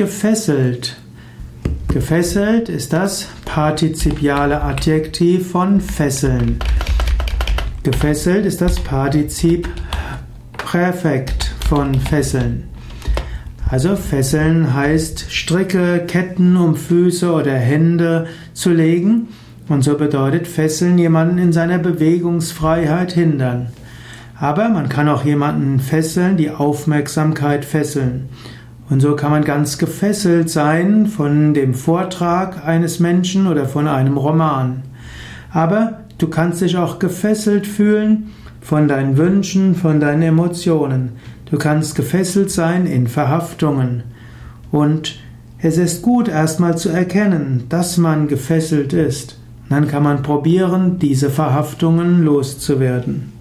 [0.00, 0.96] Gefesselt.
[1.88, 6.58] Gefesselt ist das partizipiale Adjektiv von fesseln.
[7.82, 9.68] Gefesselt ist das Partizip
[10.56, 12.70] Präfekt von fesseln.
[13.68, 19.28] Also fesseln heißt Stricke, Ketten um Füße oder Hände zu legen
[19.68, 23.66] und so bedeutet fesseln jemanden in seiner Bewegungsfreiheit hindern.
[24.38, 28.30] Aber man kann auch jemanden fesseln, die Aufmerksamkeit fesseln.
[28.90, 34.16] Und so kann man ganz gefesselt sein von dem Vortrag eines Menschen oder von einem
[34.16, 34.82] Roman.
[35.52, 41.12] Aber du kannst dich auch gefesselt fühlen von deinen Wünschen, von deinen Emotionen.
[41.48, 44.02] Du kannst gefesselt sein in Verhaftungen.
[44.72, 45.20] Und
[45.58, 49.38] es ist gut erstmal zu erkennen, dass man gefesselt ist.
[49.68, 53.39] Dann kann man probieren, diese Verhaftungen loszuwerden.